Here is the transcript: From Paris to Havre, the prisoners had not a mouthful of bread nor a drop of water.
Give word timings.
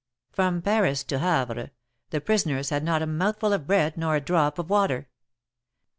From 0.31 0.63
Paris 0.63 1.03
to 1.03 1.19
Havre, 1.19 1.69
the 2.09 2.19
prisoners 2.21 2.71
had 2.71 2.83
not 2.83 3.03
a 3.03 3.05
mouthful 3.05 3.53
of 3.53 3.67
bread 3.67 3.97
nor 3.97 4.15
a 4.15 4.19
drop 4.19 4.57
of 4.57 4.67
water. 4.67 5.07